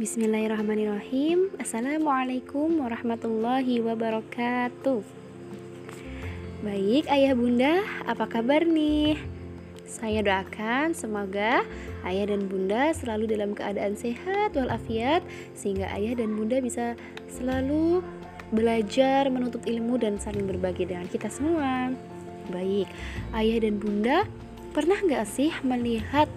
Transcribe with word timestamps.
Bismillahirrahmanirrahim. 0.00 1.52
Assalamualaikum 1.60 2.72
warahmatullahi 2.80 3.84
wabarakatuh. 3.84 5.04
Baik 6.64 7.04
ayah 7.12 7.36
bunda, 7.36 7.84
apa 8.08 8.24
kabar 8.24 8.64
nih? 8.64 9.20
Saya 9.84 10.24
doakan 10.24 10.96
semoga 10.96 11.68
ayah 12.08 12.32
dan 12.32 12.48
bunda 12.48 12.96
selalu 12.96 13.28
dalam 13.28 13.52
keadaan 13.52 13.92
sehat 13.92 14.56
walafiat 14.56 15.20
Sehingga 15.52 15.92
ayah 15.92 16.16
dan 16.16 16.32
bunda 16.32 16.64
bisa 16.64 16.96
selalu 17.28 18.00
belajar, 18.56 19.28
menuntut 19.28 19.68
ilmu 19.68 20.00
dan 20.00 20.16
saling 20.16 20.48
berbagi 20.48 20.88
dengan 20.88 21.12
kita 21.12 21.28
semua. 21.28 21.92
Baik, 22.48 22.88
ayah 23.36 23.68
dan 23.68 23.76
bunda 23.76 24.24
pernah 24.72 24.96
nggak 24.96 25.28
sih 25.28 25.52
melihat 25.60 26.32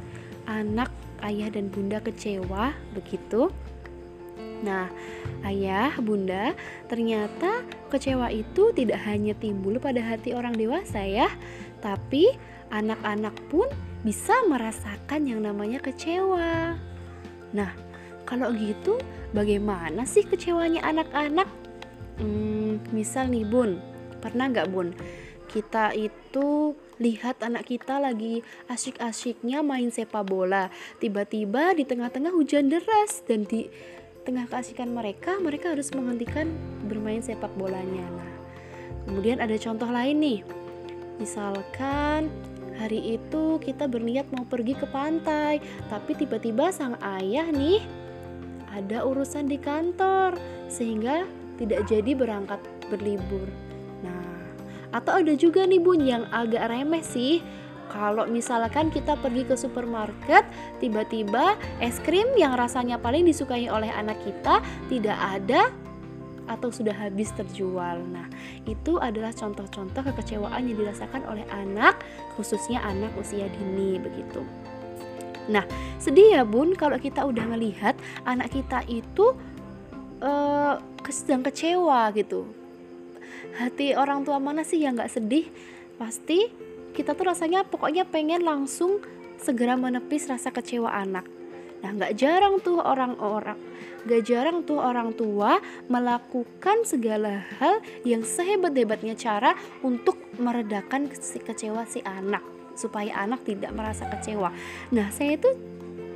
anak 0.52 0.92
ayah 1.24 1.50
dan 1.50 1.72
bunda 1.72 2.04
kecewa 2.04 2.76
begitu? 2.92 3.50
Nah, 4.64 4.88
ayah, 5.44 5.92
bunda, 6.00 6.56
ternyata 6.88 7.68
kecewa 7.92 8.32
itu 8.32 8.72
tidak 8.72 9.04
hanya 9.04 9.36
timbul 9.36 9.76
pada 9.76 10.00
hati 10.00 10.32
orang 10.32 10.56
dewasa 10.56 11.04
ya, 11.04 11.28
tapi 11.84 12.32
anak-anak 12.72 13.36
pun 13.52 13.68
bisa 14.08 14.32
merasakan 14.48 15.28
yang 15.28 15.44
namanya 15.44 15.84
kecewa. 15.84 16.80
Nah, 17.52 17.72
kalau 18.24 18.56
gitu 18.56 18.96
bagaimana 19.36 20.08
sih 20.08 20.24
kecewanya 20.24 20.80
anak-anak? 20.88 21.48
Hmm, 22.24 22.80
misal 22.96 23.28
nih 23.28 23.44
bun, 23.44 23.84
pernah 24.24 24.48
nggak 24.48 24.72
bun? 24.72 24.96
Kita 25.54 25.94
itu 25.94 26.74
lihat 26.98 27.46
anak 27.46 27.70
kita 27.70 28.02
lagi 28.02 28.42
asyik-asyiknya 28.74 29.62
main 29.62 29.94
sepak 29.94 30.26
bola. 30.26 30.74
Tiba-tiba 30.98 31.78
di 31.78 31.86
tengah-tengah 31.86 32.34
hujan 32.34 32.74
deras 32.74 33.22
dan 33.30 33.46
di 33.46 33.70
tengah 34.26 34.50
keasikan 34.50 34.90
mereka 34.90 35.38
mereka 35.38 35.78
harus 35.78 35.94
menghentikan 35.94 36.50
bermain 36.90 37.22
sepak 37.22 37.54
bolanya. 37.54 38.02
Nah 38.02 38.34
kemudian 39.06 39.38
ada 39.38 39.54
contoh 39.62 39.90
lain 39.94 40.18
nih. 40.18 40.40
Misalkan 41.22 42.34
hari 42.82 43.22
itu 43.22 43.62
kita 43.62 43.86
berniat 43.86 44.26
mau 44.34 44.50
pergi 44.50 44.74
ke 44.74 44.90
pantai 44.90 45.62
tapi 45.94 46.18
tiba-tiba 46.18 46.74
sang 46.74 46.98
ayah 47.22 47.46
nih 47.54 47.86
ada 48.74 49.06
urusan 49.06 49.46
di 49.46 49.62
kantor 49.62 50.34
sehingga 50.66 51.30
tidak 51.62 51.86
jadi 51.86 52.18
berangkat 52.18 52.58
berlibur 52.90 53.46
atau 54.94 55.20
ada 55.20 55.34
juga 55.34 55.66
nih 55.66 55.82
bun 55.82 56.00
yang 56.00 56.24
agak 56.30 56.70
remeh 56.70 57.02
sih 57.02 57.42
kalau 57.90 58.26
misalkan 58.30 58.90
kita 58.94 59.18
pergi 59.20 59.44
ke 59.46 59.58
supermarket 59.58 60.46
tiba-tiba 60.78 61.58
es 61.82 61.98
krim 62.02 62.30
yang 62.38 62.56
rasanya 62.56 63.02
paling 63.02 63.26
disukai 63.26 63.68
oleh 63.68 63.90
anak 63.90 64.18
kita 64.22 64.62
tidak 64.88 65.18
ada 65.18 65.74
atau 66.44 66.68
sudah 66.68 66.92
habis 66.92 67.32
terjual. 67.32 68.04
Nah, 68.04 68.28
itu 68.68 69.00
adalah 69.00 69.32
contoh-contoh 69.32 70.04
kekecewaan 70.12 70.68
yang 70.68 70.76
dirasakan 70.76 71.24
oleh 71.24 71.48
anak, 71.48 72.04
khususnya 72.36 72.84
anak 72.84 73.16
usia 73.16 73.48
dini 73.48 73.96
begitu. 73.96 74.44
Nah, 75.48 75.64
sedih 76.04 76.40
ya 76.40 76.44
Bun 76.44 76.76
kalau 76.76 77.00
kita 77.00 77.24
udah 77.24 77.48
melihat 77.48 77.96
anak 78.28 78.52
kita 78.52 78.84
itu 78.92 79.36
uh, 80.20 80.80
sedang 81.08 81.44
kecewa 81.44 82.12
gitu 82.16 82.63
hati 83.58 83.94
orang 83.98 84.24
tua 84.24 84.40
mana 84.40 84.66
sih 84.66 84.82
yang 84.82 84.96
nggak 84.96 85.12
sedih? 85.12 85.48
Pasti 86.00 86.50
kita 86.94 87.18
tuh 87.18 87.34
rasanya 87.34 87.66
pokoknya 87.66 88.08
pengen 88.08 88.46
langsung 88.46 89.02
segera 89.42 89.76
menepis 89.76 90.30
rasa 90.30 90.54
kecewa 90.54 90.90
anak. 90.90 91.28
Nah 91.84 91.92
nggak 91.92 92.14
jarang 92.16 92.64
tuh 92.64 92.80
orang-orang 92.80 93.60
gak 94.04 94.24
jarang 94.28 94.68
tuh 94.68 94.84
orang 94.84 95.16
tua 95.16 95.64
melakukan 95.88 96.84
segala 96.84 97.44
hal 97.60 97.80
yang 98.04 98.24
sehebat-hebatnya 98.24 99.16
cara 99.16 99.56
untuk 99.80 100.20
meredakan 100.36 101.08
kecewa 101.08 101.88
si 101.88 102.04
anak 102.04 102.44
supaya 102.76 103.24
anak 103.24 103.46
tidak 103.48 103.72
merasa 103.72 104.10
kecewa. 104.10 104.52
Nah, 104.92 105.08
saya 105.14 105.38
itu 105.38 105.50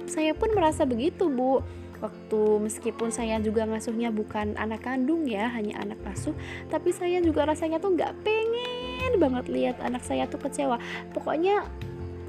saya 0.09 0.33
pun 0.33 0.51
merasa 0.51 0.83
begitu, 0.83 1.29
Bu 1.29 1.61
waktu 1.97 2.41
meskipun 2.61 3.09
saya 3.09 3.41
juga 3.41 3.65
ngasuhnya 3.65 4.13
bukan 4.13 4.53
anak 4.57 4.85
kandung 4.85 5.25
ya 5.25 5.49
hanya 5.49 5.81
anak 5.81 5.97
asuh 6.09 6.35
tapi 6.69 6.93
saya 6.93 7.21
juga 7.21 7.49
rasanya 7.49 7.81
tuh 7.81 7.97
nggak 7.97 8.13
pengen 8.21 9.13
banget 9.17 9.45
lihat 9.49 9.77
anak 9.81 10.03
saya 10.05 10.29
tuh 10.29 10.39
kecewa. 10.41 10.77
Pokoknya 11.11 11.65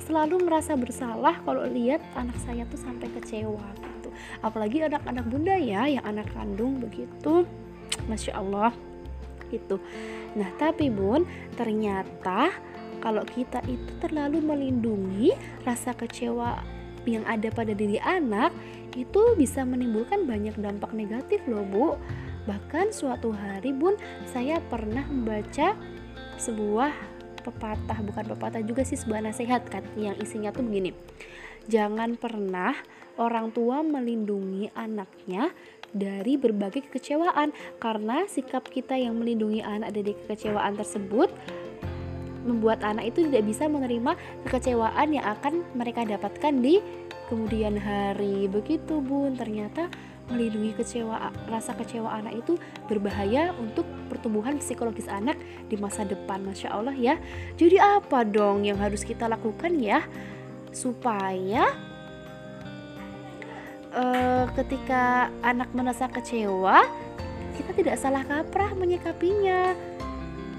selalu 0.06 0.46
merasa 0.46 0.78
bersalah 0.78 1.42
kalau 1.44 1.66
lihat 1.68 2.00
anak 2.16 2.38
saya 2.40 2.64
tuh 2.70 2.80
sampai 2.80 3.10
kecewa 3.12 3.66
gitu. 3.76 4.08
Apalagi 4.40 4.86
anak-anak 4.86 5.26
bunda 5.28 5.58
ya 5.58 5.84
yang 5.90 6.04
anak 6.06 6.30
kandung 6.32 6.80
begitu. 6.80 7.44
Masya 8.06 8.38
Allah 8.38 8.72
itu 9.48 9.80
nah 10.36 10.48
tapi 10.60 10.92
bun 10.92 11.24
ternyata 11.56 12.52
kalau 13.00 13.24
kita 13.24 13.64
itu 13.64 13.92
terlalu 14.02 14.44
melindungi 14.44 15.32
rasa 15.64 15.96
kecewa 15.96 16.60
yang 17.08 17.24
ada 17.24 17.48
pada 17.48 17.72
diri 17.72 17.96
anak 17.96 18.52
itu 18.94 19.22
bisa 19.36 19.66
menimbulkan 19.66 20.24
banyak 20.24 20.56
dampak 20.56 20.94
negatif 20.94 21.42
loh 21.50 21.64
Bu. 21.66 21.86
Bahkan 22.48 22.96
suatu 22.96 23.34
hari 23.34 23.76
Bun 23.76 23.98
saya 24.32 24.62
pernah 24.72 25.04
membaca 25.04 25.76
sebuah 26.40 26.92
pepatah, 27.44 27.98
bukan 28.04 28.24
pepatah 28.36 28.62
juga 28.64 28.84
sih 28.84 28.96
sebuah 28.96 29.24
nasihat 29.24 29.66
kan 29.68 29.84
yang 30.00 30.16
isinya 30.20 30.48
tuh 30.48 30.64
begini. 30.64 30.96
Jangan 31.68 32.16
pernah 32.16 32.72
orang 33.20 33.52
tua 33.52 33.84
melindungi 33.84 34.72
anaknya 34.72 35.52
dari 35.92 36.36
berbagai 36.40 36.88
kekecewaan 36.88 37.52
karena 37.80 38.24
sikap 38.28 38.68
kita 38.68 38.96
yang 38.96 39.16
melindungi 39.16 39.60
anak 39.60 39.92
dari 39.92 40.12
kekecewaan 40.16 40.76
tersebut 40.76 41.28
membuat 42.48 42.80
anak 42.80 43.12
itu 43.12 43.28
tidak 43.28 43.44
bisa 43.44 43.68
menerima 43.68 44.16
kekecewaan 44.48 45.12
yang 45.12 45.26
akan 45.36 45.60
mereka 45.76 46.08
dapatkan 46.08 46.54
di 46.64 46.80
kemudian 47.28 47.76
hari. 47.76 48.48
Begitu 48.48 49.04
bun. 49.04 49.36
Ternyata 49.36 49.92
melindungi 50.28 50.76
kecewa 50.76 51.32
rasa 51.48 51.72
kecewa 51.76 52.20
anak 52.20 52.44
itu 52.44 52.56
berbahaya 52.88 53.52
untuk 53.56 53.84
pertumbuhan 54.08 54.60
psikologis 54.60 55.08
anak 55.08 55.36
di 55.68 55.76
masa 55.76 56.08
depan. 56.08 56.40
Masya 56.42 56.72
Allah 56.72 56.96
ya. 56.96 57.20
Jadi 57.60 57.76
apa 57.76 58.24
dong 58.24 58.64
yang 58.64 58.80
harus 58.80 59.04
kita 59.04 59.28
lakukan 59.28 59.76
ya? 59.76 60.04
Supaya 60.72 61.68
uh, 63.92 64.44
ketika 64.56 65.32
anak 65.44 65.68
merasa 65.72 66.08
kecewa 66.08 66.84
kita 67.58 67.74
tidak 67.74 67.96
salah 67.98 68.22
kaprah 68.22 68.70
menyikapinya. 68.78 69.74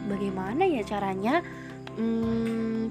Bagaimana 0.10 0.66
ya 0.66 0.82
caranya 0.84 1.40
hmm, 2.00 2.88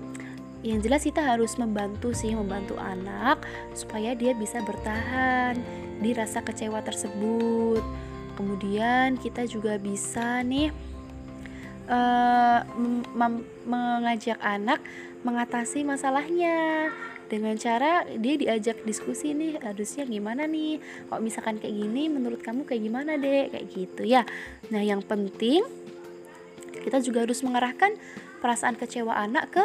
yang 0.61 0.85
jelas 0.85 1.07
kita 1.07 1.25
harus 1.25 1.57
membantu 1.57 2.13
sih 2.13 2.37
membantu 2.37 2.77
anak 2.77 3.41
supaya 3.73 4.13
dia 4.13 4.37
bisa 4.37 4.61
bertahan 4.61 5.57
di 5.99 6.13
rasa 6.13 6.45
kecewa 6.45 6.85
tersebut. 6.85 7.83
Kemudian 8.37 9.19
kita 9.19 9.49
juga 9.51 9.81
bisa 9.81 10.45
nih 10.47 10.71
uh, 11.91 12.63
mengajak 13.67 14.39
anak 14.39 14.79
mengatasi 15.27 15.83
masalahnya 15.83 16.91
dengan 17.29 17.59
cara 17.61 18.07
dia 18.09 18.35
diajak 18.41 18.87
diskusi 18.87 19.35
nih 19.35 19.59
harusnya 19.63 20.07
gimana 20.07 20.47
nih? 20.47 20.79
Kok 21.11 21.21
misalkan 21.23 21.59
kayak 21.59 21.75
gini 21.75 22.07
menurut 22.13 22.41
kamu 22.45 22.69
kayak 22.69 22.83
gimana 22.83 23.19
deh 23.19 23.51
kayak 23.51 23.67
gitu 23.73 24.03
ya. 24.07 24.23
Nah 24.71 24.83
yang 24.85 25.03
penting 25.03 25.67
kita 26.79 27.03
juga 27.03 27.27
harus 27.27 27.43
mengarahkan 27.43 27.99
perasaan 28.39 28.79
kecewa 28.79 29.15
anak 29.15 29.55
ke 29.55 29.65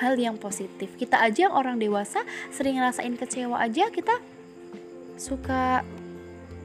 hal 0.00 0.16
yang 0.16 0.40
positif. 0.40 0.96
Kita 0.96 1.20
aja 1.20 1.50
yang 1.50 1.54
orang 1.54 1.76
dewasa 1.76 2.24
sering 2.48 2.80
ngerasain 2.80 3.14
kecewa 3.20 3.60
aja 3.60 3.92
kita 3.92 4.16
suka 5.20 5.84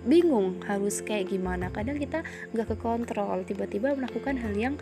bingung 0.07 0.63
harus 0.63 1.04
kayak 1.04 1.33
gimana. 1.33 1.68
Kadang 1.74 2.00
kita 2.00 2.24
nggak 2.56 2.68
ke 2.72 2.75
kontrol 2.80 3.44
tiba-tiba 3.44 3.92
melakukan 3.98 4.39
hal 4.39 4.54
yang 4.56 4.75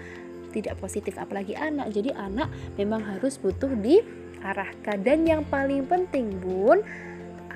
tidak 0.54 0.78
positif. 0.78 1.18
Apalagi 1.18 1.57
anak 1.57 1.90
jadi 1.90 2.13
anak 2.13 2.51
memang 2.78 3.01
harus 3.01 3.42
butuh 3.42 3.74
diarahkan. 3.74 5.01
Dan 5.01 5.25
yang 5.25 5.42
paling 5.50 5.89
penting 5.89 6.38
bun 6.38 6.86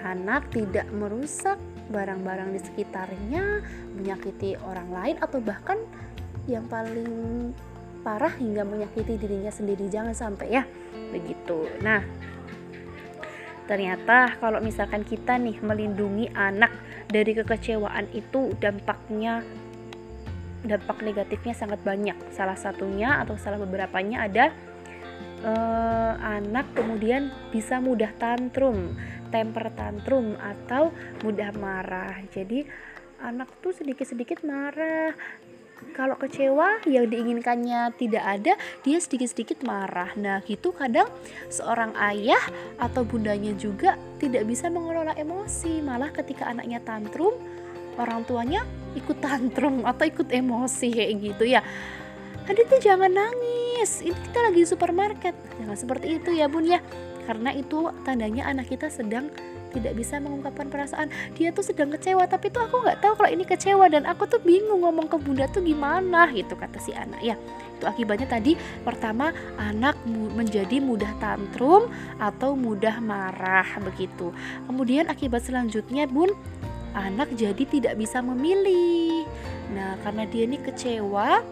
anak 0.01 0.49
tidak 0.49 0.87
merusak 0.89 1.59
barang-barang 1.87 2.51
di 2.51 2.59
sekitarnya 2.59 3.63
menyakiti 3.95 4.59
orang 4.59 4.89
lain 4.91 5.15
atau 5.23 5.39
bahkan 5.39 5.79
yang 6.47 6.67
paling 6.67 7.51
parah 8.07 8.31
hingga 8.39 8.63
menyakiti 8.63 9.19
dirinya 9.19 9.51
sendiri 9.51 9.91
jangan 9.91 10.15
sampai 10.15 10.47
ya 10.47 10.63
begitu 11.11 11.67
nah 11.83 11.99
ternyata 13.67 14.39
kalau 14.39 14.63
misalkan 14.63 15.03
kita 15.03 15.35
nih 15.35 15.59
melindungi 15.59 16.31
anak 16.31 16.71
dari 17.11 17.35
kekecewaan 17.35 18.07
itu 18.15 18.55
dampaknya 18.63 19.43
dampak 20.63 21.03
negatifnya 21.03 21.51
sangat 21.51 21.83
banyak 21.83 22.15
salah 22.31 22.55
satunya 22.55 23.19
atau 23.19 23.35
salah 23.35 23.59
beberapanya 23.59 24.23
ada 24.23 24.55
uh, 25.43 26.13
anak 26.17 26.73
kemudian 26.73 27.29
bisa 27.53 27.77
mudah 27.77 28.09
tantrum, 28.17 28.95
temper 29.29 29.69
tantrum 29.75 30.37
atau 30.39 30.89
mudah 31.21 31.51
marah. 31.57 32.23
Jadi 32.31 32.65
anak 33.21 33.49
tuh 33.61 33.73
sedikit-sedikit 33.73 34.45
marah. 34.45 35.13
Kalau 35.97 36.13
kecewa 36.17 36.81
yang 36.85 37.09
diinginkannya 37.09 37.93
tidak 37.97 38.21
ada, 38.21 38.53
dia 38.85 38.97
sedikit-sedikit 39.01 39.65
marah. 39.65 40.13
Nah, 40.13 40.45
gitu 40.45 40.69
kadang 40.73 41.09
seorang 41.49 41.93
ayah 42.13 42.41
atau 42.77 43.01
bundanya 43.01 43.53
juga 43.57 43.97
tidak 44.21 44.45
bisa 44.45 44.69
mengelola 44.69 45.17
emosi. 45.17 45.81
Malah 45.81 46.13
ketika 46.13 46.49
anaknya 46.49 46.81
tantrum, 46.85 47.33
orang 47.97 48.21
tuanya 48.29 48.61
ikut 48.93 49.17
tantrum 49.21 49.85
atau 49.85 50.05
ikut 50.05 50.29
emosi 50.29 50.87
kayak 50.93 51.13
gitu 51.17 51.43
ya. 51.49 51.61
Adik 52.47 52.71
tuh 52.71 52.79
jangan 52.79 53.11
nangis, 53.11 53.99
ini 54.05 54.15
kita 54.15 54.39
lagi 54.39 54.63
di 54.63 54.69
supermarket. 54.69 55.35
Jangan 55.59 55.77
seperti 55.77 56.21
itu 56.21 56.29
ya 56.31 56.47
bun 56.47 56.63
ya. 56.63 56.79
Karena 57.27 57.51
itu 57.51 57.91
tandanya 58.07 58.47
anak 58.47 58.71
kita 58.71 58.87
sedang 58.87 59.27
tidak 59.73 59.93
bisa 59.97 60.17
mengungkapkan 60.21 60.67
perasaan. 60.71 61.11
Dia 61.35 61.51
tuh 61.51 61.63
sedang 61.63 61.91
kecewa 61.93 62.23
tapi 62.27 62.51
tuh 62.51 62.63
aku 62.63 62.83
nggak 62.83 62.99
tahu 63.03 63.13
kalau 63.19 63.29
ini 63.31 63.43
kecewa 63.43 63.85
dan 63.91 64.03
aku 64.07 64.27
tuh 64.29 64.39
bingung 64.41 64.83
ngomong 64.83 65.07
ke 65.07 65.17
bunda 65.19 65.45
tuh 65.49 65.63
gimana 65.63 66.29
gitu 66.31 66.55
kata 66.55 66.77
si 66.79 66.91
anak. 66.93 67.19
Ya 67.23 67.35
itu 67.77 67.85
akibatnya 67.85 68.25
tadi 68.25 68.57
pertama 68.81 69.29
anak 69.61 69.93
menjadi 70.09 70.81
mudah 70.81 71.13
tantrum 71.21 71.93
atau 72.17 72.57
mudah 72.57 72.97
marah 72.97 73.69
begitu. 73.85 74.33
Kemudian 74.65 75.05
akibat 75.13 75.45
selanjutnya 75.45 76.09
bun 76.09 76.33
anak 76.97 77.29
jadi 77.37 77.63
tidak 77.69 77.93
bisa 78.01 78.25
memilih. 78.25 79.29
Nah 79.77 79.93
karena 80.01 80.25
dia 80.25 80.49
ini 80.49 80.57
kecewa 80.57 81.45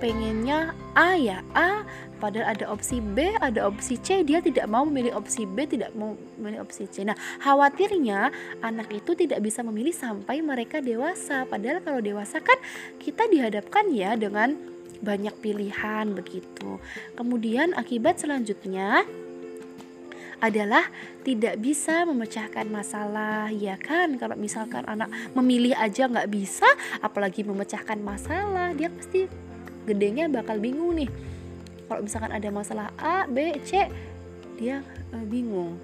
pengennya 0.00 0.72
A 0.96 1.14
ya 1.14 1.44
A. 1.52 1.84
Padahal 2.20 2.52
ada 2.52 2.68
opsi 2.68 3.00
B 3.00 3.32
ada 3.40 3.68
opsi 3.68 3.96
C. 4.00 4.24
Dia 4.24 4.40
tidak 4.44 4.68
mau 4.68 4.84
memilih 4.84 5.16
opsi 5.16 5.44
B 5.48 5.68
tidak 5.68 5.92
mau 5.96 6.16
memilih 6.40 6.64
opsi 6.64 6.88
C. 6.88 7.04
Nah 7.04 7.16
khawatirnya 7.40 8.32
anak 8.64 8.92
itu 8.92 9.12
tidak 9.12 9.44
bisa 9.44 9.60
memilih 9.60 9.92
sampai 9.92 10.40
mereka 10.40 10.80
dewasa. 10.80 11.44
Padahal 11.44 11.84
kalau 11.84 12.00
dewasa 12.00 12.40
kan 12.40 12.56
kita 13.00 13.28
dihadapkan 13.28 13.88
ya 13.92 14.16
dengan 14.16 14.56
banyak 15.00 15.32
pilihan 15.40 16.12
begitu. 16.12 16.80
Kemudian 17.16 17.72
akibat 17.72 18.20
selanjutnya 18.20 19.04
adalah 20.40 20.88
tidak 21.20 21.60
bisa 21.60 22.08
memecahkan 22.08 22.68
masalah 22.68 23.52
ya 23.52 23.76
kan? 23.80 24.16
Kalau 24.16 24.36
misalkan 24.36 24.84
anak 24.88 25.08
memilih 25.36 25.76
aja 25.76 26.08
nggak 26.08 26.28
bisa 26.32 26.68
apalagi 27.00 27.44
memecahkan 27.44 28.00
masalah 28.00 28.72
dia 28.76 28.88
pasti 28.92 29.49
gedenya 29.90 30.30
bakal 30.30 30.62
bingung 30.62 30.94
nih. 30.94 31.10
Kalau 31.90 32.06
misalkan 32.06 32.30
ada 32.30 32.48
masalah 32.54 32.94
A, 32.94 33.26
B, 33.26 33.58
C 33.66 33.90
dia 34.54 34.84
uh, 35.10 35.24
bingung 35.26 35.80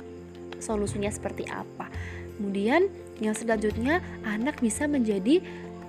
solusinya 0.62 1.10
seperti 1.10 1.48
apa. 1.50 1.90
Kemudian 2.36 2.86
yang 3.18 3.32
selanjutnya 3.32 4.04
anak 4.22 4.60
bisa 4.60 4.84
menjadi 4.84 5.40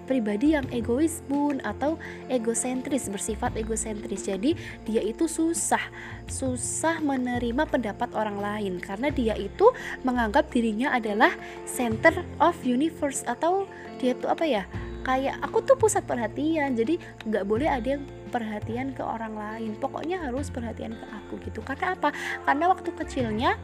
pribadi 0.08 0.56
yang 0.56 0.64
egois 0.72 1.20
bun 1.28 1.60
atau 1.68 2.00
egosentris 2.32 3.12
bersifat 3.12 3.60
egosentris. 3.60 4.24
Jadi 4.24 4.56
dia 4.88 5.04
itu 5.04 5.28
susah 5.28 5.84
susah 6.32 7.04
menerima 7.04 7.68
pendapat 7.68 8.16
orang 8.16 8.40
lain 8.40 8.74
karena 8.80 9.12
dia 9.12 9.36
itu 9.36 9.68
menganggap 10.08 10.48
dirinya 10.48 10.96
adalah 10.96 11.36
center 11.68 12.24
of 12.40 12.56
universe 12.64 13.28
atau 13.28 13.68
dia 14.00 14.16
itu 14.16 14.26
apa 14.32 14.48
ya 14.48 14.64
kayak 15.08 15.40
aku 15.40 15.64
tuh 15.64 15.80
pusat 15.80 16.04
perhatian 16.04 16.76
jadi 16.76 17.00
nggak 17.24 17.48
boleh 17.48 17.72
ada 17.72 17.96
yang 17.96 18.04
perhatian 18.28 18.92
ke 18.92 19.00
orang 19.00 19.40
lain. 19.40 19.72
Pokoknya 19.80 20.20
harus 20.20 20.52
perhatian 20.52 20.94
ke 20.94 21.06
aku 21.08 21.40
gitu. 21.48 21.64
Karena 21.64 21.96
apa? 21.96 22.12
Karena 22.44 22.68
waktu 22.68 22.92
kecilnya 22.92 23.56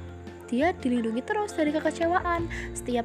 dia 0.47 0.71
dilindungi 0.71 1.19
terus 1.27 1.51
dari 1.51 1.75
kekecewaan. 1.75 2.47
Setiap 2.71 3.03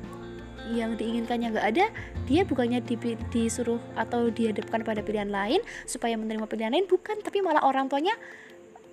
yang 0.70 0.94
diinginkannya 0.94 1.48
nggak 1.56 1.68
ada 1.74 1.86
dia 2.28 2.44
bukannya 2.44 2.84
di, 2.84 2.94
disuruh 3.32 3.80
atau 3.96 4.28
dihadapkan 4.28 4.84
pada 4.84 5.00
pilihan 5.00 5.32
lain 5.32 5.64
supaya 5.88 6.14
menerima 6.14 6.46
pilihan 6.46 6.70
lain 6.70 6.86
bukan. 6.86 7.18
Tapi 7.20 7.42
malah 7.42 7.66
orang 7.66 7.90
tuanya 7.90 8.14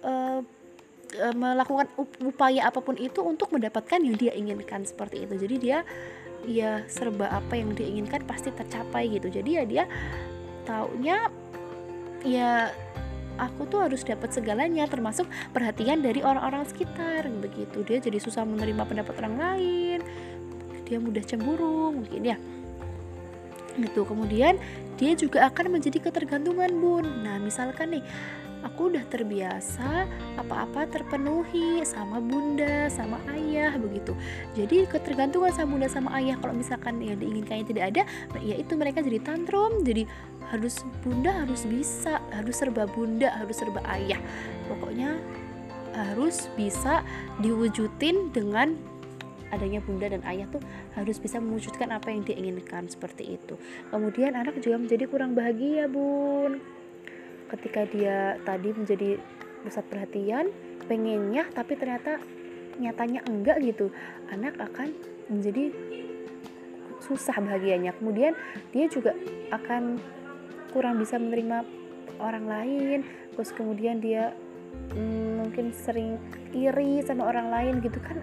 uh, 0.02 0.42
melakukan 1.38 1.88
upaya 2.26 2.68
apa 2.68 2.82
pun 2.82 2.98
itu 2.98 3.22
untuk 3.22 3.54
mendapatkan 3.54 4.02
yang 4.02 4.18
dia 4.18 4.34
inginkan 4.34 4.84
seperti 4.84 5.24
itu. 5.24 5.38
Jadi 5.38 5.56
dia 5.62 5.86
ya 6.46 6.86
serba 6.88 7.30
apa 7.30 7.58
yang 7.58 7.74
dia 7.74 7.90
inginkan 7.90 8.24
pasti 8.26 8.54
tercapai 8.54 9.10
gitu. 9.10 9.30
Jadi 9.30 9.50
ya 9.58 9.64
dia 9.66 9.84
taunya 10.66 11.30
ya 12.26 12.74
aku 13.36 13.68
tuh 13.68 13.86
harus 13.86 14.02
dapat 14.02 14.32
segalanya 14.32 14.88
termasuk 14.88 15.28
perhatian 15.52 16.02
dari 16.02 16.22
orang-orang 16.24 16.64
sekitar 16.66 17.28
begitu. 17.42 17.84
Dia 17.84 18.00
jadi 18.00 18.18
susah 18.22 18.48
menerima 18.48 18.86
pendapat 18.88 19.14
orang 19.20 19.36
lain 19.38 20.00
dia 20.86 21.02
mudah 21.02 21.26
cemburu 21.26 21.92
mungkin 21.92 22.22
ya. 22.22 22.38
Itu 23.76 24.08
kemudian 24.08 24.56
dia 24.96 25.12
juga 25.18 25.50
akan 25.52 25.76
menjadi 25.76 26.00
ketergantungan 26.00 26.72
bun. 26.80 27.26
Nah 27.26 27.42
misalkan 27.42 28.00
nih 28.00 28.04
aku 28.66 28.90
udah 28.90 29.06
terbiasa 29.06 30.10
apa-apa 30.42 30.90
terpenuhi 30.90 31.86
sama 31.86 32.18
bunda 32.18 32.90
sama 32.90 33.22
ayah 33.38 33.78
begitu. 33.78 34.18
Jadi 34.58 34.90
ketergantungan 34.90 35.54
sama 35.54 35.78
bunda 35.78 35.88
sama 35.88 36.10
ayah 36.18 36.36
kalau 36.42 36.58
misalkan 36.58 36.98
yang 37.00 37.22
diinginkannya 37.22 37.66
tidak 37.70 37.84
ada 37.94 38.02
ya 38.42 38.58
itu 38.58 38.74
mereka 38.74 39.06
jadi 39.06 39.22
tantrum 39.22 39.86
jadi 39.86 40.10
harus 40.50 40.82
bunda 41.06 41.46
harus 41.46 41.66
bisa 41.70 42.22
harus 42.34 42.56
serba 42.58 42.90
bunda 42.90 43.30
harus 43.38 43.56
serba 43.56 43.86
ayah. 43.94 44.18
Pokoknya 44.66 45.22
harus 45.96 46.52
bisa 46.60 47.06
diwujudin 47.40 48.34
dengan 48.36 48.76
adanya 49.54 49.80
bunda 49.80 50.12
dan 50.12 50.20
ayah 50.28 50.50
tuh 50.52 50.60
harus 50.98 51.22
bisa 51.22 51.40
mewujudkan 51.40 51.94
apa 51.94 52.12
yang 52.12 52.28
diinginkan 52.28 52.92
seperti 52.92 53.40
itu. 53.40 53.56
Kemudian 53.94 54.36
anak 54.36 54.60
juga 54.60 54.82
menjadi 54.82 55.08
kurang 55.08 55.38
bahagia 55.38 55.88
bun 55.88 56.60
ketika 57.56 57.88
dia 57.88 58.36
tadi 58.44 58.70
menjadi 58.76 59.18
pusat 59.66 59.86
perhatian 59.90 60.54
pengennya 60.86 61.50
tapi 61.56 61.74
ternyata 61.74 62.22
nyatanya 62.78 63.24
enggak 63.26 63.58
gitu. 63.64 63.90
Anak 64.30 64.60
akan 64.60 64.92
menjadi 65.32 65.72
susah 67.02 67.38
bahagianya. 67.40 67.96
Kemudian 67.98 68.34
dia 68.74 68.86
juga 68.90 69.16
akan 69.54 69.98
kurang 70.74 71.00
bisa 71.00 71.16
menerima 71.16 71.64
orang 72.20 72.46
lain. 72.46 73.00
Terus 73.34 73.50
kemudian 73.56 74.02
dia 74.04 74.36
hmm, 74.94 75.46
mungkin 75.46 75.72
sering 75.72 76.20
iri 76.52 77.02
sama 77.06 77.30
orang 77.30 77.50
lain 77.52 77.74
gitu 77.82 77.98
kan. 78.02 78.20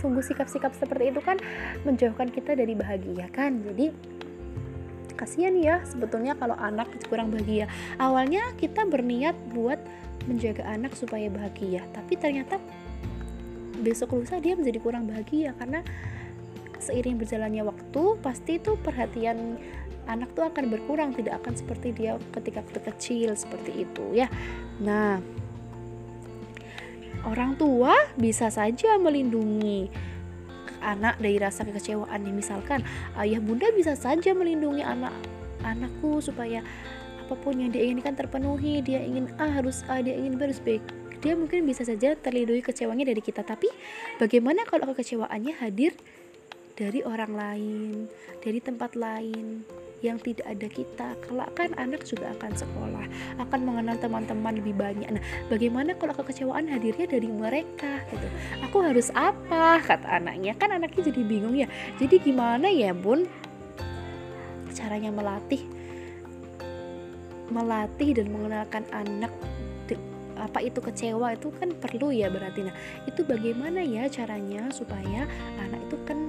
Sungguh 0.00 0.24
sikap-sikap 0.26 0.74
seperti 0.74 1.14
itu 1.14 1.20
kan 1.22 1.38
menjauhkan 1.86 2.28
kita 2.28 2.58
dari 2.58 2.74
bahagia 2.74 3.30
kan? 3.30 3.62
Jadi 3.62 3.94
kasihan 5.24 5.56
ya 5.56 5.80
sebetulnya 5.88 6.36
kalau 6.36 6.54
anak 6.60 6.92
kurang 7.08 7.32
bahagia. 7.32 7.64
Awalnya 7.96 8.52
kita 8.60 8.84
berniat 8.84 9.32
buat 9.56 9.80
menjaga 10.28 10.64
anak 10.68 10.96
supaya 10.96 11.28
bahagia 11.28 11.84
tapi 11.92 12.16
ternyata 12.16 12.60
besok 13.80 14.16
lusa 14.16 14.40
dia 14.40 14.56
menjadi 14.56 14.80
kurang 14.80 15.04
bahagia 15.04 15.52
karena 15.60 15.84
seiring 16.80 17.20
berjalannya 17.20 17.64
waktu 17.64 18.02
pasti 18.20 18.60
itu 18.60 18.76
perhatian 18.80 19.56
anak 20.04 20.32
tuh 20.36 20.44
akan 20.44 20.68
berkurang 20.68 21.16
tidak 21.16 21.40
akan 21.40 21.56
seperti 21.56 21.96
dia 21.96 22.20
ketika 22.36 22.60
kecil 22.64 23.32
seperti 23.36 23.88
itu 23.88 24.04
ya. 24.12 24.28
Nah 24.80 25.20
orang 27.24 27.56
tua 27.56 27.96
bisa 28.20 28.52
saja 28.52 29.00
melindungi 29.00 29.88
anak 30.84 31.16
dari 31.16 31.40
rasa 31.40 31.64
kekecewaan 31.64 32.20
nih. 32.20 32.34
Misalkan 32.36 32.84
ayah 33.16 33.40
bunda 33.40 33.72
bisa 33.72 33.96
saja 33.96 34.36
melindungi 34.36 34.84
anak 34.84 35.16
anakku 35.64 36.20
supaya 36.20 36.60
apa 37.24 37.34
pun 37.40 37.56
yang 37.56 37.72
dia 37.72 37.82
inginkan 37.88 38.12
terpenuhi. 38.12 38.84
Dia 38.84 39.00
ingin 39.00 39.32
A 39.40 39.48
harus 39.48 39.80
A 39.88 40.04
dia 40.04 40.12
ingin 40.12 40.36
B 40.36 40.44
harus 40.44 40.60
B. 40.60 40.78
Dia 41.24 41.32
mungkin 41.32 41.64
bisa 41.64 41.88
saja 41.88 42.12
terlindungi 42.20 42.60
kecewanya 42.60 43.08
dari 43.08 43.24
kita. 43.24 43.40
Tapi 43.40 43.72
bagaimana 44.20 44.68
kalau 44.68 44.92
kekecewaannya 44.92 45.56
hadir 45.56 45.96
dari 46.74 47.00
orang 47.06 47.32
lain 47.32 48.10
dari 48.42 48.58
tempat 48.58 48.98
lain 48.98 49.62
yang 50.00 50.18
tidak 50.18 50.46
ada 50.48 50.66
kita. 50.66 51.08
Kelak 51.22 51.50
kan 51.54 51.70
anak 51.76 52.02
juga 52.08 52.32
akan 52.38 52.52
sekolah 52.56 53.06
akan 53.40 53.60
mengenal 53.62 53.96
teman-teman 54.00 54.58
lebih 54.58 54.74
banyak. 54.74 55.08
Nah 55.10 55.22
bagaimana 55.52 55.94
kalau 55.94 56.16
kekecewaan 56.16 56.66
hadirnya 56.66 57.06
dari 57.06 57.28
mereka 57.28 58.02
gitu? 58.10 58.26
Aku 58.66 58.82
harus 58.82 59.12
apa? 59.14 59.78
Kata 59.84 60.18
anaknya. 60.18 60.56
Kan 60.58 60.74
anaknya 60.74 61.10
jadi 61.12 61.22
bingung 61.22 61.54
ya. 61.54 61.68
Jadi 62.00 62.20
gimana 62.20 62.72
ya 62.72 62.90
bun? 62.96 63.28
Caranya 64.74 65.14
melatih. 65.14 65.62
Melatih 67.52 68.10
dan 68.16 68.32
mengenalkan 68.32 68.82
anak 68.90 69.30
apa 70.34 70.58
itu 70.66 70.82
kecewa 70.82 71.38
itu 71.38 71.50
kan 71.56 71.70
perlu 71.78 72.10
ya 72.10 72.26
berarti. 72.26 72.66
Nah 72.66 72.74
itu 73.06 73.22
bagaimana 73.22 73.80
ya 73.86 74.10
caranya 74.10 74.66
supaya 74.74 75.30
anak 75.62 75.80
itu 75.86 75.96
kalau 76.02 76.20
ini 76.20 76.23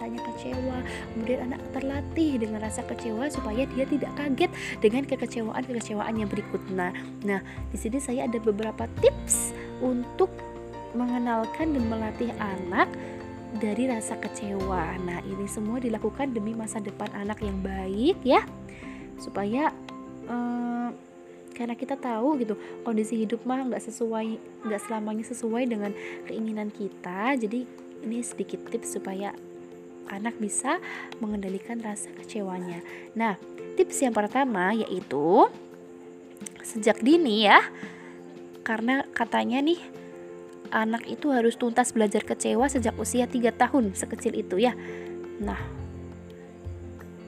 rasanya 0.00 0.24
kecewa 0.32 0.78
kemudian 1.12 1.40
anak 1.52 1.60
terlatih 1.76 2.40
dengan 2.40 2.64
rasa 2.64 2.80
kecewa 2.88 3.28
supaya 3.28 3.68
dia 3.76 3.84
tidak 3.84 4.08
kaget 4.16 4.48
dengan 4.80 5.04
kekecewaan 5.04 5.60
kekecewaan 5.60 6.14
yang 6.16 6.24
berikutnya 6.32 6.88
nah 7.28 7.44
di 7.68 7.76
sini 7.76 8.00
saya 8.00 8.24
ada 8.24 8.40
beberapa 8.40 8.88
tips 9.04 9.52
untuk 9.84 10.32
mengenalkan 10.96 11.76
dan 11.76 11.84
melatih 11.84 12.32
anak 12.40 12.88
dari 13.58 13.90
rasa 13.90 14.14
kecewa. 14.18 14.94
Nah, 15.02 15.18
ini 15.26 15.46
semua 15.50 15.82
dilakukan 15.82 16.34
demi 16.34 16.54
masa 16.54 16.78
depan 16.78 17.10
anak 17.14 17.42
yang 17.42 17.58
baik 17.62 18.18
ya. 18.22 18.42
Supaya 19.18 19.70
eh, 20.26 20.88
karena 21.54 21.74
kita 21.74 21.98
tahu 21.98 22.40
gitu 22.40 22.54
kondisi 22.86 23.20
hidup 23.20 23.44
mah 23.44 23.68
nggak 23.68 23.82
sesuai 23.84 24.38
nggak 24.64 24.80
selamanya 24.80 25.24
sesuai 25.28 25.68
dengan 25.68 25.92
keinginan 26.24 26.72
kita 26.72 27.36
jadi 27.36 27.68
ini 28.00 28.24
sedikit 28.24 28.64
tips 28.72 28.96
supaya 28.96 29.36
anak 30.10 30.36
bisa 30.42 30.82
mengendalikan 31.22 31.78
rasa 31.78 32.10
kecewanya. 32.18 32.82
Nah, 33.14 33.38
tips 33.78 34.02
yang 34.02 34.12
pertama 34.12 34.74
yaitu 34.74 35.46
sejak 36.60 36.98
dini 37.00 37.46
ya. 37.46 37.62
Karena 38.66 39.06
katanya 39.16 39.62
nih 39.64 39.80
anak 40.70 41.06
itu 41.10 41.30
harus 41.34 41.58
tuntas 41.58 41.90
belajar 41.90 42.22
kecewa 42.22 42.70
sejak 42.70 42.94
usia 42.98 43.26
3 43.26 43.50
tahun 43.54 43.94
sekecil 43.94 44.34
itu 44.38 44.62
ya. 44.62 44.74
Nah, 45.40 45.80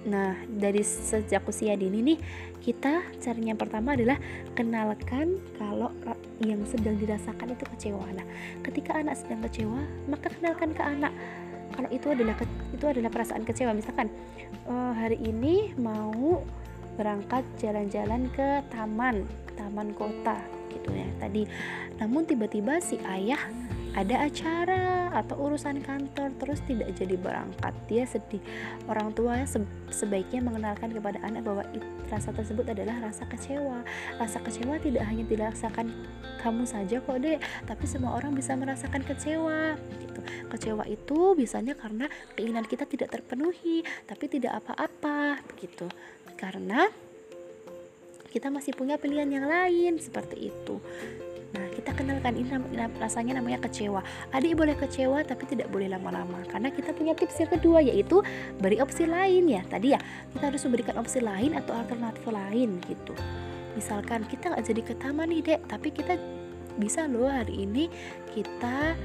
Nah, 0.03 0.35
dari 0.51 0.83
sejak 0.83 1.47
usia 1.47 1.79
dini 1.79 2.03
nih, 2.03 2.19
kita 2.59 3.07
caranya 3.23 3.55
yang 3.55 3.61
pertama 3.61 3.95
adalah 3.95 4.19
kenalkan 4.59 5.39
kalau 5.55 5.95
yang 6.43 6.59
sedang 6.67 6.99
dirasakan 6.99 7.55
itu 7.55 7.63
kecewa. 7.71 8.03
Nah, 8.11 8.27
ketika 8.67 8.99
anak 8.99 9.15
sedang 9.15 9.47
kecewa, 9.47 9.79
maka 10.11 10.27
kenalkan 10.35 10.75
ke 10.75 10.83
anak 10.83 11.15
kalau 11.73 11.89
itu 11.91 12.07
adalah 12.13 12.37
itu 12.73 12.85
adalah 12.85 13.11
perasaan 13.11 13.43
kecewa. 13.43 13.73
Misalkan 13.73 14.09
uh, 14.69 14.93
hari 14.95 15.19
ini 15.21 15.73
mau 15.77 16.45
berangkat 17.01 17.43
jalan-jalan 17.57 18.29
ke 18.37 18.61
taman 18.69 19.25
taman 19.57 19.93
kota 19.97 20.37
gitu 20.73 20.93
ya 20.93 21.09
tadi. 21.21 21.49
Namun 22.01 22.25
tiba-tiba 22.29 22.81
si 22.81 23.01
ayah 23.05 23.41
ada 23.93 24.25
acara 24.25 25.13
atau 25.13 25.37
urusan 25.37 25.85
kantor 25.85 26.33
terus 26.41 26.65
tidak 26.65 26.97
jadi 26.97 27.17
berangkat. 27.21 27.77
Dia 27.93 28.09
sedih. 28.09 28.41
Orang 28.89 29.13
tua 29.13 29.45
sebaiknya 29.93 30.41
mengenalkan 30.41 30.97
kepada 30.97 31.21
anak 31.21 31.45
bahwa 31.45 31.65
rasa 32.09 32.33
tersebut 32.33 32.65
adalah 32.73 33.05
rasa 33.05 33.29
kecewa. 33.29 33.85
Rasa 34.17 34.41
kecewa 34.41 34.81
tidak 34.81 35.05
hanya 35.05 35.25
dirasakan 35.29 35.93
kamu 36.43 36.67
saja 36.67 36.99
kok 36.99 37.23
dek 37.23 37.39
tapi 37.71 37.85
semua 37.87 38.19
orang 38.19 38.35
bisa 38.35 38.59
merasakan 38.59 39.07
kecewa 39.07 39.79
kecewa 40.51 40.85
itu 40.89 41.35
biasanya 41.37 41.75
karena 41.75 42.07
keinginan 42.37 42.67
kita 42.67 42.85
tidak 42.89 43.13
terpenuhi 43.13 43.83
tapi 44.07 44.29
tidak 44.29 44.63
apa-apa 44.63 45.41
begitu 45.53 45.87
karena 46.37 46.89
kita 48.33 48.49
masih 48.49 48.73
punya 48.73 48.97
pilihan 48.97 49.29
yang 49.29 49.45
lain 49.45 50.01
seperti 50.01 50.49
itu 50.49 50.81
Nah, 51.53 51.69
kita 51.69 51.93
kenalkan 51.93 52.33
ini 52.33 52.49
rasanya 52.97 53.37
namanya 53.37 53.61
kecewa. 53.69 54.01
Adik 54.33 54.57
boleh 54.57 54.73
kecewa 54.73 55.21
tapi 55.21 55.45
tidak 55.45 55.69
boleh 55.69 55.93
lama-lama 55.93 56.41
karena 56.49 56.73
kita 56.73 56.97
punya 56.97 57.13
tips 57.13 57.45
yang 57.45 57.51
kedua 57.53 57.79
yaitu 57.85 58.25
beri 58.57 58.81
opsi 58.81 59.05
lain 59.05 59.53
ya. 59.53 59.61
Tadi 59.69 59.93
ya, 59.93 60.01
kita 60.33 60.49
harus 60.49 60.65
memberikan 60.65 60.97
opsi 60.97 61.21
lain 61.21 61.53
atau 61.53 61.77
alternatif 61.77 62.25
lain 62.25 62.81
gitu. 62.89 63.13
Misalkan 63.77 64.25
kita 64.29 64.53
nggak 64.53 64.65
jadi 64.65 64.83
ke 64.85 64.95
taman 64.97 65.29
nih, 65.29 65.41
Dek, 65.45 65.61
tapi 65.69 65.89
kita 65.93 66.17
bisa 66.81 67.05
loh 67.05 67.29
hari 67.29 67.69
ini 67.69 67.93
kita 68.33 68.97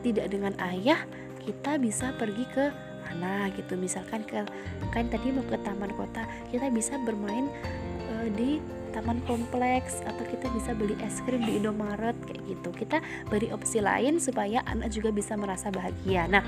tidak 0.00 0.32
dengan 0.32 0.56
ayah, 0.72 1.00
kita 1.42 1.76
bisa 1.80 2.12
pergi 2.16 2.44
ke 2.52 2.72
mana 3.10 3.50
gitu. 3.56 3.74
Misalkan 3.74 4.22
ke 4.24 4.44
kan 4.94 5.06
tadi 5.10 5.34
mau 5.34 5.44
ke 5.44 5.58
taman 5.60 5.92
kota, 5.96 6.24
kita 6.52 6.70
bisa 6.70 6.96
bermain 7.02 7.48
uh, 8.14 8.28
di 8.34 8.60
taman 8.90 9.22
kompleks 9.24 10.02
atau 10.02 10.26
kita 10.26 10.50
bisa 10.50 10.74
beli 10.74 10.98
es 11.00 11.22
krim 11.22 11.42
di 11.46 11.62
Indomaret 11.62 12.14
kayak 12.26 12.42
gitu. 12.46 12.70
Kita 12.74 12.98
beri 13.30 13.54
opsi 13.54 13.78
lain 13.78 14.18
supaya 14.18 14.62
anak 14.66 14.90
juga 14.90 15.14
bisa 15.14 15.38
merasa 15.38 15.70
bahagia. 15.70 16.26
Nah 16.26 16.42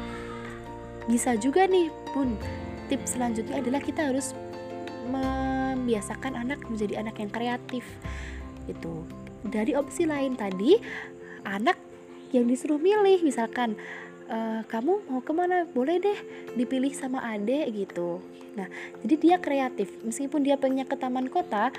bisa 1.06 1.34
juga 1.34 1.66
nih 1.66 1.90
pun 2.14 2.38
tips 2.86 3.18
selanjutnya 3.18 3.58
adalah 3.58 3.82
kita 3.82 4.10
harus 4.10 4.34
membiasakan 5.10 6.38
anak 6.38 6.62
menjadi 6.70 7.02
anak 7.02 7.18
yang 7.18 7.30
kreatif 7.30 7.84
gitu. 8.70 9.02
Dari 9.42 9.74
opsi 9.74 10.06
lain 10.06 10.38
tadi 10.38 10.78
anak 11.42 11.74
yang 12.32 12.48
disuruh 12.48 12.80
milih 12.80 13.20
misalkan 13.22 13.76
e, 14.26 14.64
kamu 14.66 15.04
mau 15.06 15.20
ke 15.20 15.32
mana? 15.36 15.68
Boleh 15.70 16.00
deh 16.00 16.18
dipilih 16.56 16.90
sama 16.96 17.20
adek 17.36 17.70
gitu. 17.76 18.18
Nah 18.56 18.66
jadi 19.04 19.14
dia 19.20 19.36
kreatif. 19.38 19.92
Meskipun 20.02 20.42
dia 20.42 20.56
pengen 20.56 20.88
ke 20.88 20.96
taman 20.96 21.28
kota 21.28 21.70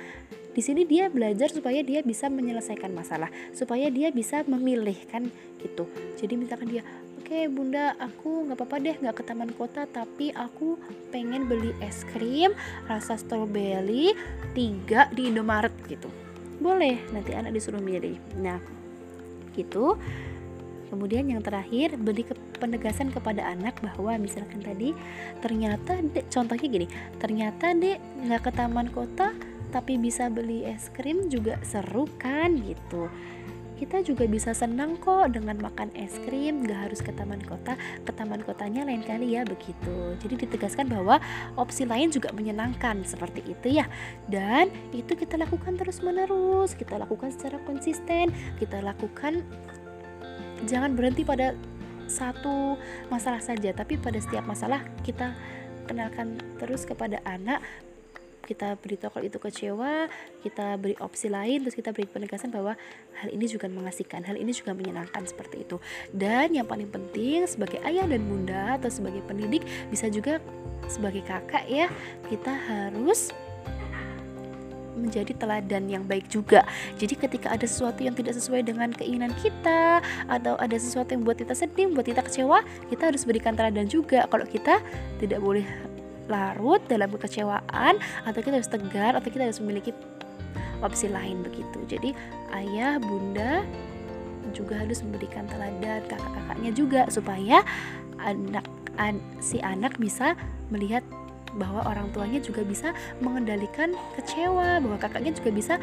di 0.54 0.62
sini 0.62 0.86
dia 0.86 1.10
belajar 1.10 1.50
supaya 1.50 1.82
dia 1.82 2.06
bisa 2.06 2.30
menyelesaikan 2.30 2.94
masalah 2.94 3.34
supaya 3.58 3.90
dia 3.90 4.14
bisa 4.14 4.46
memilih 4.46 4.96
kan 5.10 5.26
gitu. 5.60 5.90
Jadi 6.22 6.34
misalkan 6.38 6.70
dia 6.70 6.86
oke 7.18 7.26
okay, 7.26 7.50
bunda 7.50 7.98
aku 7.98 8.46
nggak 8.46 8.58
apa-apa 8.62 8.78
deh 8.78 8.96
nggak 9.02 9.16
ke 9.18 9.24
taman 9.26 9.52
kota 9.58 9.90
tapi 9.90 10.30
aku 10.38 10.78
pengen 11.10 11.50
beli 11.50 11.74
es 11.82 12.06
krim 12.14 12.54
rasa 12.86 13.18
stroberi 13.18 14.14
tiga 14.54 15.10
di 15.10 15.34
Indomaret 15.34 15.74
gitu. 15.90 16.14
Boleh 16.62 17.02
nanti 17.10 17.34
anak 17.34 17.58
disuruh 17.58 17.82
milih. 17.82 18.22
Nah 18.38 18.62
gitu 19.58 19.98
Kemudian 20.94 21.26
yang 21.26 21.42
terakhir 21.42 21.98
beri 21.98 22.22
ke 22.22 22.38
penegasan 22.62 23.10
kepada 23.10 23.42
anak 23.50 23.82
bahwa 23.82 24.14
misalkan 24.22 24.62
tadi 24.62 24.94
ternyata 25.42 25.98
dek, 26.14 26.30
contohnya 26.30 26.70
gini, 26.70 26.88
ternyata 27.18 27.74
dek 27.74 27.98
nggak 28.30 28.42
ke 28.46 28.52
taman 28.54 28.94
kota 28.94 29.34
tapi 29.74 29.98
bisa 29.98 30.30
beli 30.30 30.62
es 30.70 30.94
krim 30.94 31.34
juga 31.34 31.58
seru 31.66 32.06
kan 32.22 32.62
gitu. 32.62 33.10
Kita 33.74 34.06
juga 34.06 34.30
bisa 34.30 34.54
senang 34.54 35.02
kok 35.02 35.34
dengan 35.34 35.58
makan 35.58 35.90
es 35.98 36.14
krim 36.30 36.62
gak 36.62 36.88
harus 36.88 37.02
ke 37.02 37.10
taman 37.10 37.42
kota 37.42 37.74
ke 38.06 38.14
taman 38.14 38.46
kotanya 38.46 38.86
lain 38.86 39.02
kali 39.02 39.34
ya 39.34 39.42
begitu. 39.44 40.14
Jadi 40.22 40.46
ditegaskan 40.46 40.94
bahwa 40.94 41.18
opsi 41.58 41.90
lain 41.90 42.14
juga 42.14 42.30
menyenangkan 42.38 43.02
seperti 43.02 43.42
itu 43.50 43.82
ya. 43.82 43.90
Dan 44.30 44.70
itu 44.94 45.18
kita 45.18 45.42
lakukan 45.42 45.74
terus 45.74 46.06
menerus 46.06 46.78
kita 46.78 47.02
lakukan 47.02 47.34
secara 47.34 47.58
konsisten 47.66 48.30
kita 48.62 48.78
lakukan 48.78 49.42
jangan 50.66 50.96
berhenti 50.96 51.24
pada 51.28 51.56
satu 52.08 52.76
masalah 53.08 53.40
saja 53.40 53.72
tapi 53.72 53.96
pada 53.98 54.20
setiap 54.20 54.44
masalah 54.44 54.84
kita 55.02 55.34
kenalkan 55.88 56.40
terus 56.60 56.88
kepada 56.88 57.20
anak. 57.28 57.64
Kita 58.44 58.76
beritahu 58.76 59.08
kalau 59.08 59.24
itu 59.24 59.40
kecewa 59.40 60.12
kita 60.44 60.76
beri 60.76 61.00
opsi 61.00 61.32
lain 61.32 61.64
terus 61.64 61.80
kita 61.80 61.96
beri 61.96 62.12
penegasan 62.12 62.52
bahwa 62.52 62.76
hal 63.16 63.32
ini 63.32 63.48
juga 63.48 63.72
mengasihkan 63.72 64.20
hal 64.28 64.36
ini 64.36 64.52
juga 64.52 64.76
menyenangkan 64.76 65.24
seperti 65.24 65.64
itu. 65.64 65.80
Dan 66.12 66.52
yang 66.52 66.68
paling 66.68 66.92
penting 66.92 67.48
sebagai 67.48 67.80
ayah 67.88 68.04
dan 68.04 68.20
bunda 68.28 68.76
atau 68.76 68.92
sebagai 68.92 69.24
pendidik 69.24 69.64
bisa 69.88 70.12
juga 70.12 70.44
sebagai 70.92 71.24
kakak 71.24 71.64
ya 71.72 71.88
kita 72.28 72.52
harus 72.52 73.32
menjadi 75.04 75.36
teladan 75.36 75.92
yang 75.92 76.04
baik 76.08 76.32
juga. 76.32 76.64
Jadi 76.96 77.20
ketika 77.20 77.52
ada 77.52 77.68
sesuatu 77.68 78.00
yang 78.02 78.16
tidak 78.16 78.40
sesuai 78.40 78.64
dengan 78.64 78.90
keinginan 78.96 79.36
kita 79.44 80.00
atau 80.32 80.56
ada 80.58 80.78
sesuatu 80.80 81.12
yang 81.12 81.28
buat 81.28 81.36
kita 81.36 81.52
sedih, 81.52 81.92
buat 81.92 82.08
kita 82.08 82.24
kecewa, 82.24 82.64
kita 82.88 83.12
harus 83.12 83.28
berikan 83.28 83.54
teladan 83.54 83.92
juga. 83.92 84.24
Kalau 84.32 84.48
kita 84.48 84.80
tidak 85.20 85.44
boleh 85.44 85.68
larut 86.32 86.80
dalam 86.88 87.12
kekecewaan 87.12 88.00
atau 88.24 88.40
kita 88.40 88.56
harus 88.56 88.72
tegar 88.72 89.20
atau 89.20 89.28
kita 89.28 89.44
harus 89.44 89.60
memiliki 89.60 89.92
opsi 90.84 91.08
lain 91.08 91.44
begitu 91.44 91.80
jadi 91.88 92.12
ayah 92.56 93.00
bunda 93.00 93.64
juga 94.52 94.78
harus 94.78 95.02
memberikan 95.02 95.48
teladan 95.50 96.04
kakak-kakaknya 96.06 96.72
juga 96.76 97.02
supaya 97.10 97.66
anak 98.22 98.68
an, 99.02 99.18
si 99.42 99.58
anak 99.64 99.98
bisa 99.98 100.38
melihat 100.70 101.02
bahwa 101.58 101.86
orang 101.86 102.10
tuanya 102.14 102.42
juga 102.42 102.66
bisa 102.66 102.94
mengendalikan 103.22 103.94
kecewa 104.18 104.82
bahwa 104.82 104.98
kakaknya 104.98 105.32
juga 105.38 105.52
bisa 105.54 105.78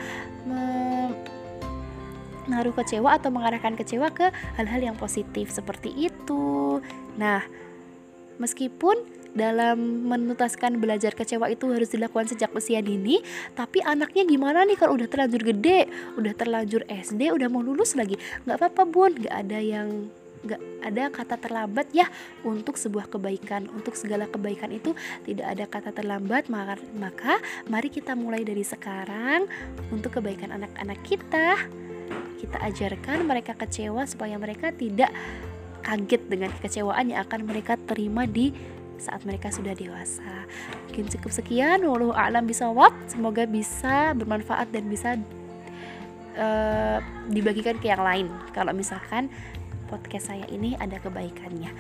menaruh 2.47 2.75
kecewa 2.75 3.15
atau 3.19 3.31
mengarahkan 3.31 3.79
kecewa 3.79 4.11
ke 4.11 4.31
hal-hal 4.59 4.81
yang 4.93 4.97
positif 4.99 5.55
seperti 5.55 6.11
itu. 6.11 6.83
Nah 7.15 7.47
meskipun 8.43 9.21
dalam 9.31 10.11
menutaskan 10.11 10.83
belajar 10.83 11.15
kecewa 11.15 11.47
itu 11.55 11.71
harus 11.71 11.95
dilakukan 11.95 12.27
sejak 12.27 12.51
usia 12.51 12.83
dini 12.83 13.23
tapi 13.55 13.79
anaknya 13.79 14.27
gimana 14.27 14.67
nih 14.67 14.75
kalau 14.75 14.99
udah 14.99 15.07
terlanjur 15.07 15.55
gede 15.55 15.87
udah 16.19 16.35
terlanjur 16.35 16.83
SD 16.91 17.31
udah 17.31 17.47
mau 17.47 17.63
lulus 17.63 17.95
lagi? 17.95 18.19
Nggak 18.47 18.59
apa-apa 18.59 18.83
bun. 18.91 19.15
Nggak 19.15 19.37
ada 19.47 19.59
yang 19.63 20.11
nggak 20.41 20.61
ada 20.81 21.05
kata 21.13 21.37
terlambat 21.37 21.93
ya 21.93 22.09
untuk 22.49 22.81
sebuah 22.81 23.13
kebaikan 23.13 23.69
untuk 23.77 23.93
segala 23.93 24.25
kebaikan 24.25 24.73
itu 24.73 24.97
tidak 25.29 25.47
ada 25.53 25.65
kata 25.69 25.91
terlambat 25.93 26.49
maka, 26.49 26.81
maka 26.97 27.37
mari 27.69 27.93
kita 27.93 28.17
mulai 28.17 28.41
dari 28.41 28.65
sekarang 28.65 29.45
untuk 29.93 30.17
kebaikan 30.17 30.57
anak-anak 30.57 30.99
kita 31.05 31.61
kita 32.41 32.57
ajarkan 32.57 33.29
mereka 33.29 33.53
kecewa 33.53 34.09
supaya 34.09 34.41
mereka 34.41 34.73
tidak 34.73 35.13
kaget 35.85 36.23
dengan 36.29 36.49
kekecewaan 36.57 37.13
yang 37.13 37.21
akan 37.25 37.41
mereka 37.45 37.77
terima 37.77 38.25
di 38.25 38.53
saat 39.01 39.25
mereka 39.25 39.49
sudah 39.49 39.73
dewasa. 39.73 40.45
Mungkin 40.89 41.09
cukup 41.09 41.33
sekian. 41.33 41.81
Wallahu 41.89 42.13
a'lam 42.13 42.45
bisawab. 42.45 42.93
Semoga 43.09 43.49
bisa 43.49 44.13
bermanfaat 44.13 44.69
dan 44.69 44.85
bisa 44.93 45.17
uh, 46.37 46.99
dibagikan 47.33 47.81
ke 47.81 47.89
yang 47.89 48.05
lain 48.05 48.29
kalau 48.53 48.77
misalkan 48.77 49.33
podcast 49.91 50.31
saya 50.31 50.47
ini 50.47 50.79
ada 50.79 51.03
kebaikannya. 51.03 51.75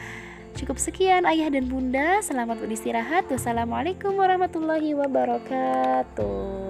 Cukup 0.58 0.82
sekian 0.82 1.22
ayah 1.30 1.46
dan 1.46 1.70
bunda, 1.70 2.18
selamat 2.20 2.58
beristirahat. 2.58 3.30
Wassalamualaikum 3.30 4.18
warahmatullahi 4.18 4.98
wabarakatuh. 4.98 6.69